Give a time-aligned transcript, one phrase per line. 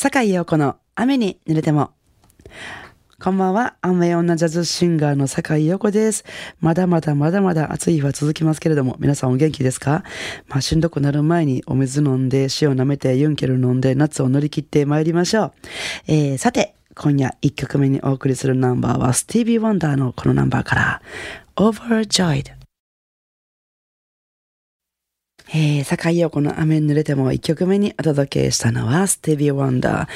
[0.00, 1.90] 坂井陽子の雨に濡れても。
[3.20, 3.74] こんばんは。
[3.82, 6.24] 雨女ジャズシンガーの坂井陽子です。
[6.60, 10.04] まだまだまだまだ暑い日は続きますけれども、皆さんお元気ですか？
[10.46, 15.52] まあ、しんどくなる前にお水飲んで、塩舐めて、ユンケル飲んで、夏を乗り切って参りましょう。
[16.06, 21.02] えー、さて、今夜1曲目にお送りするナンバーは、スティービー・ワンダーのこのナンバーから、
[21.56, 22.57] Overjoyed。
[25.50, 30.08] えー、坂井陽子の雨に濡れても1曲目にお届けしたのは、ステビー・ワンダー、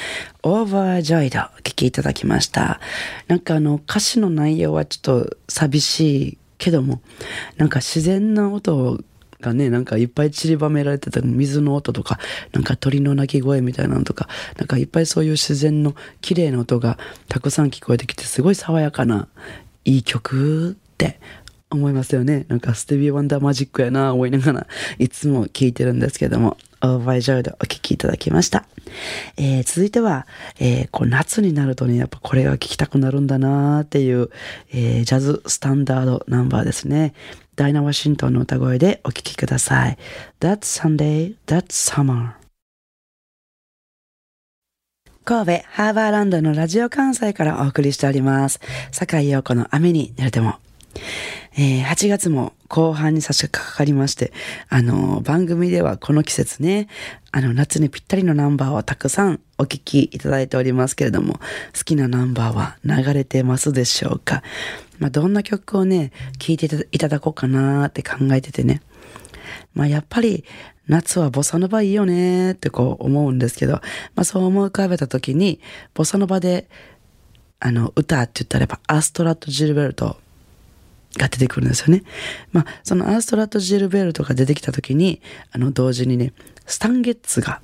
[0.43, 2.79] Overjoyed お聴きいただきました。
[3.27, 7.01] なんかあの歌詞の内容はちょっと寂しいけども、
[7.57, 8.99] なんか自然な音
[9.41, 12.19] がね、なんかいっぱい散りばめられてた水の音とか、
[12.51, 19.27] なんか鳥の鳴き声みたいなのとか、なんかいっぱいそういう自然の綺麗な音がたくさん聞こえてきて、すごい爽やかな
[19.83, 21.19] いい曲って
[21.77, 22.45] 思いますよね。
[22.47, 24.67] なんかステビー・ワンダーマジックやな思いながら
[24.99, 28.65] いつも聞いてるんですけども、オーバージョイドお聴きいただきました。
[29.37, 30.27] えー、続いては、
[30.59, 34.29] えー、こう夏になるとね、やっぱこれが聴きたくなるんだなーっていう、
[34.71, 37.13] えー、ジャズスタンダードナンバーですね。
[37.55, 39.97] ダイナ・ワシントンの歌声でお聴きください。
[40.39, 42.31] That's Sunday, That's Summer.
[45.25, 48.59] 神戸ハーバーランドのラジオ関西からお送りしております。
[48.91, 50.62] 坂井陽子の雨に濡れても。
[51.55, 54.33] えー、8月も後半に差し掛かりまして、
[54.69, 56.87] あの、番組ではこの季節ね、
[57.31, 61.33] あの、夏にぴったりのナンバーをたくさんお聴きいただいておりますけれども、
[61.77, 64.41] 好きなナンバーは流れてますでしょうか？
[64.99, 68.81] まあ、どんな曲をね、聴いていただこうかなって考えててね。
[69.75, 70.45] まあ、やっぱり、
[70.87, 73.81] 夏はボサノバいいよねってこう思うんですけど、ま
[74.17, 75.59] あ、そう思い浮かべた時に、
[75.93, 76.67] ボサノバで、
[77.59, 80.17] あの、歌って言ったらやっぱアストラット・ジルベルト
[81.17, 82.03] が出てくるんですよね。
[82.51, 86.33] まあ、そのアーストラット・ジルベルトが出てきた時に、あの、同時にね、
[86.65, 87.61] スタンゲッツが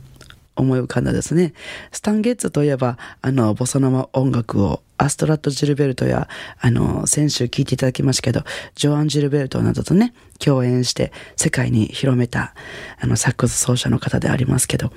[0.56, 1.54] 思い浮かんだですね。
[1.92, 6.28] スタンゲッツといえば、あの、ボサノマ音楽をアストラット・ジルベルトや、
[6.60, 8.44] あの、先週聞いていただきましたけど、
[8.76, 12.54] ジョアン・ジルベルトなどとね、共演して世界に広めた、
[13.00, 14.92] あの、サックス奏者の方でありますけど、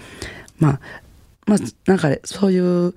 [0.58, 0.80] まあ、
[1.46, 2.94] まあ、なんかね、そういう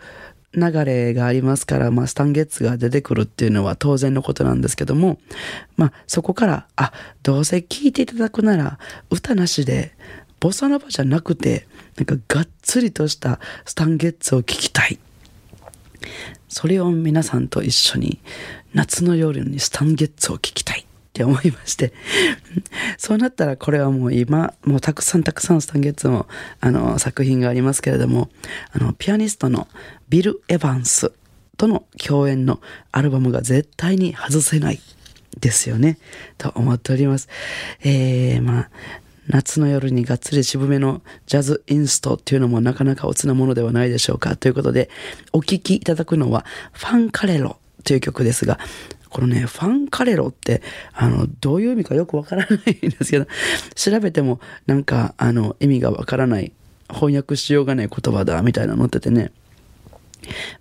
[0.56, 5.20] 流れがありますから、まあ、スタンゲッツが出てくるっていうのは当然のことなんですけども、
[5.78, 6.92] まあ、そこから、あ、
[7.24, 8.80] どうせ聴いていただくなら、
[9.10, 9.94] 歌なしで、
[10.40, 11.68] ボサノバじゃなくて、
[11.98, 15.00] なんかがっつりとしたスタンゲッツを聴きたい。
[16.48, 18.20] それを皆さんと一緒に、
[18.74, 20.86] 夏の夜にスタンゲッツを聴きたい。
[21.16, 21.94] って思いまして。
[23.00, 26.28] そうなったらこれはもう今、もうたくさんたくさんスタンゲッツの
[26.60, 28.30] あの作品がありますけれども、
[28.74, 29.70] あの、ピアニストの
[30.10, 31.14] ビル・エヴァンス
[31.58, 32.60] との共演の
[32.92, 34.82] アルバムが絶対に外せない
[35.40, 35.98] ですよね。
[36.38, 37.30] と思っております。
[37.82, 38.70] えー、まあ、
[39.28, 44.36] 夏の夜にがっつり渋めのジャズインストっていうのもなかなかおつなものではないでしょうか。
[44.36, 44.90] ということで、
[45.32, 48.60] お聴きいただくのは、ファンカレロという曲ですが、
[49.10, 50.62] このね、ファンカレロって、
[50.94, 53.28] あの、どういう意味かよくわからないんですけど、
[53.76, 56.52] 調べてもなんか、あの、意味がわからない、
[56.90, 59.32] 翻訳しようがない言葉だ、みたいなのっててね。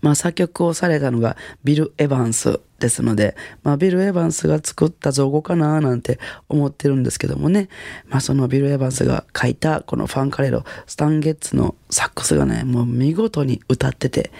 [0.01, 7.69] まあ、作曲をされたのがビル・エヴァンスですので、まあ、ビル・エヴァンスが作った造語かななんて思ってるんですけどもね、
[8.09, 14.31] まあ、そのビル・エヴァンスが書いたこのファンカレロ、スタンゲッツのサックスがね、もう見事に歌ってて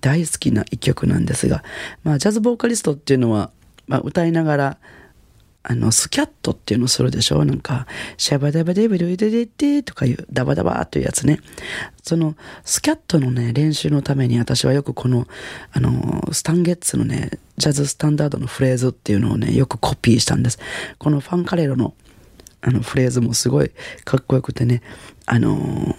[0.00, 1.62] 大好きな一曲なんですが、
[2.02, 3.50] まあ、ジャズボーカリストっていうのは
[3.92, 4.78] まあ、歌いながら、
[5.64, 7.44] あの、スキャットっていうのするでしょ？
[7.44, 7.86] なんか、
[8.16, 11.38] シャバダバデブルデデデとかいう、ダバダバというやつね。
[12.02, 12.34] その、
[12.64, 15.28] スキャットのね、練習のために私はよくこの、
[15.70, 20.58] あの、スタンゲッツのね、ジャズスタンダードのフレーズっていうのをね、よくコピーしたんです。
[20.98, 21.94] このファンカレロの、
[22.60, 23.70] あの、フレーズもすごい
[24.04, 24.82] かっこよくてね、
[25.26, 25.96] あの、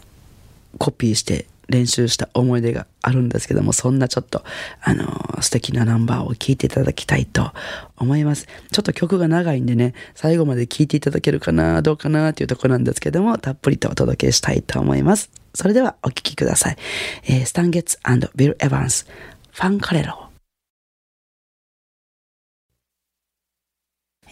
[0.77, 4.43] コピーして練習した思い出があるんですけども、そんなちょっと、
[4.81, 7.51] あのー、素敵なナンバーを聴いていただきたいと
[7.97, 8.47] 思います。
[8.71, 15.29] ちょっと曲が長いんでね、最後まで聴いていただけるかな、どうかなっていうとこなんですけども、たっぷりとお届けしたいと思います。
[15.53, 16.77] それではお聴きください。
[17.25, 17.99] えー、スタンゲッツ
[18.35, 19.05] ビル・エヴァンス、
[19.51, 20.29] ファン・カレロ。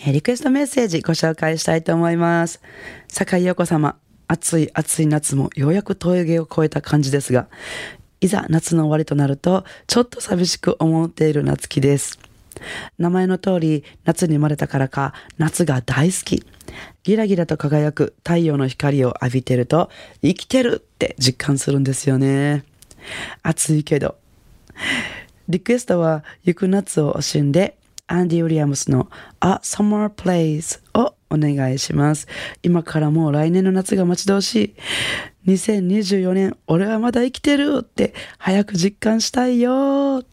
[0.07, 2.59] リクエストメッセージご紹介したいと思います。
[3.07, 3.97] 坂井陽子様、
[4.27, 7.49] 暑い暑い夏もようやく峠を越えた感じですが、
[8.21, 12.19] いざ夏の終わりとなると、ちょっと寂しく思っている夏希です。
[12.99, 16.45] 名前の通り、夏に生まれたからか、夏が大好き。
[17.03, 19.89] ギラギラと輝く太陽の光を浴びてると、
[20.21, 22.63] 生きてるって実感するんですよね。
[23.41, 24.17] 暑いけど。
[25.49, 27.75] リクエストは、行く夏を惜しんで、
[28.05, 29.09] アンディ・ウィリアムスの
[29.41, 32.27] A Summer Place をお願いします。
[32.61, 34.75] 今からもう来年の夏が待ち遠しい。
[35.47, 40.23] 2024年、俺はまだ生きてるって早く実感したいよ。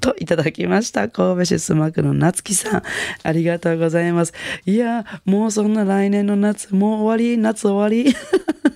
[0.00, 1.08] といただきました。
[1.08, 2.82] 神戸市須磨区の夏木さん。
[3.22, 4.34] ありがとうございます。
[4.66, 8.14] いや、もうそんな来年の夏、もう終わり夏終わり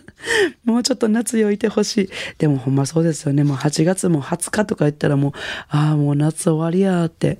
[0.64, 2.10] もうちょっと夏よいてほしい。
[2.38, 3.44] でもほんまそうですよね。
[3.44, 5.32] もう8月も20日とか言ったらもう、
[5.68, 7.38] ああ、もう夏終わりやって。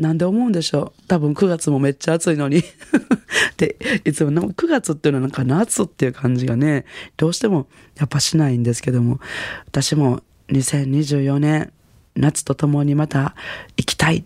[0.00, 1.02] なんで思うんでしょう？
[1.06, 2.62] 多分9月もめっちゃ暑いのに。
[3.58, 6.86] で、いつも9月っていうのはなんか夏っていう感じがね、
[7.16, 7.66] どうしても
[7.98, 9.20] やっぱしないんですけども、
[9.66, 11.72] 私も2024年、
[12.16, 13.34] 夏と共にまた
[13.76, 14.24] 行きたい。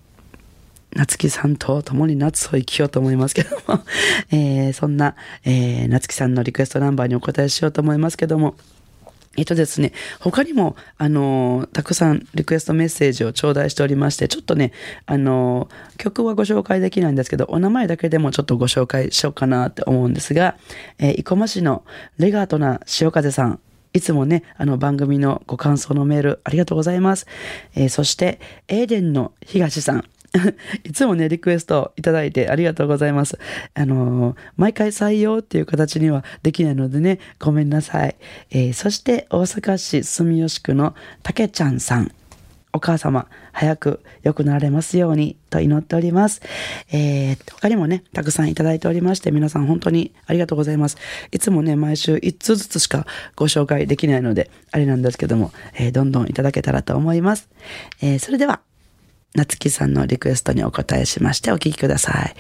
[0.95, 3.85] 夏木さんと共に夏を生きようと思いますけども、
[4.31, 8.55] えー、そんな、えー、夏木さんのリクエストナンバーにお答えしようと思いますけども、
[9.37, 14.73] えっとですね、他にも、あの、たくさんリクエストメッセージを頂戴しておりまして、ちょっとね、
[15.07, 20.57] あの、曲はご紹介できないんですけど、お名前だけでもちょっとご紹介しようかなって思うんですが、
[20.99, 21.85] えー、生駒市の
[22.19, 23.61] レガートな潮風さん、
[23.93, 27.27] いつもね、あの番組のご感想のメールありがとうございます。
[27.75, 30.05] えー、そして、エーデンの東さん、
[30.83, 33.39] いつもね、リクエストいただいてありがとうございます。
[33.75, 38.17] あのー、毎回採用っていう形にはできないのでね、ごめんなさい。
[38.51, 42.11] えー、そして大阪市住吉区のたけちゃんさん。
[42.73, 46.43] お母様、早く良くなられますようにと祈っております。
[46.91, 50.97] えー、他にもね、たくさんいただいておりまして、皆さん本当にありがとうございます。
[51.31, 57.49] いつもね、毎週1通ずつしかご紹介できないので、あれなんですけども、えー、どんどんいただけたらと思います。
[58.03, 58.61] えー、それでは、
[59.35, 62.35] 夏木さんのリクエストにお答えしましてお聴きください。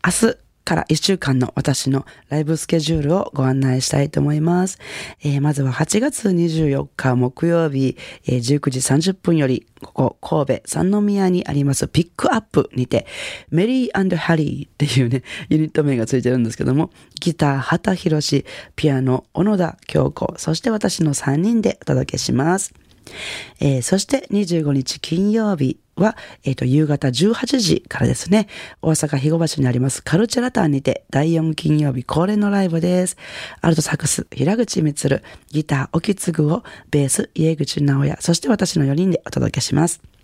[0.03, 4.79] 明日、から1週間の私のライブスケジュールをご案内したいと思います。
[5.23, 7.95] えー、まずは8月24日木曜日、
[8.25, 13.05] えー、19時30分より、ここ神戸三宮にありますピックアップにて、
[13.51, 16.89] メリーハリーっていうね、ユニット名がついてるんですけども、
[17.21, 18.45] ギター畑博
[18.75, 22.73] ピアノ小野田京子、そして私の3人でお届けします。
[23.59, 28.47] えー、そして25日金曜日は、えっ、ー、と、夕方18時からですね、
[28.81, 33.17] 大阪肥後橋にありますカルチャラターにて第4金曜日恒例のライブです。
[33.61, 35.21] アルトサックス、平口光、
[35.51, 40.14] ギター、沖継をベース、家口直也、そして私の4人でお届けします。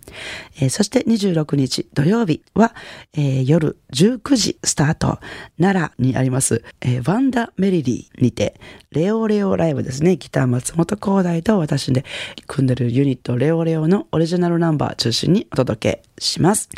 [0.56, 2.74] えー、そして26日土曜日は、
[3.14, 5.18] えー、夜19時スタート、
[5.58, 8.60] 奈良にあります、えー、ワンダメリリーにて、
[8.90, 10.16] レオレオライブですね。
[10.16, 12.04] ギター松本光大と私で
[12.46, 16.68] 組んでるユニットレオレオのオリジナルナンバー中心にお届けします。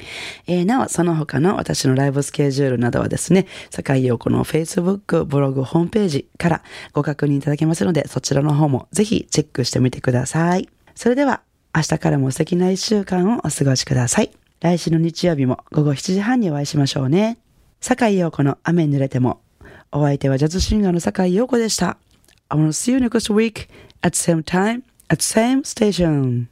[0.47, 6.63] えー、なお、その他の私のライブスケジュールなどはですね、坂井陽子の Facebook、ブログ、ホームページから
[6.93, 10.69] ご確認いただけますので、そちらの方もぜひチェックしてみてください。
[10.95, 11.43] それでは、
[11.77, 14.31] 明日からも素敵な一週間をお過ごしください。
[14.61, 17.37] 来週の日曜日も午後7時半にお会いしましょうね。
[17.81, 19.41] 坂井陽子の雨に濡れても。
[19.91, 21.99] お相手はジャズシンガーの坂井陽子でした。
[22.49, 23.69] I wanna see you next week
[24.03, 26.47] at same time at same station.